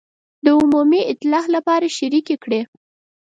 [0.43, 2.61] د عمومي اصلاح لپاره شریکې کړي.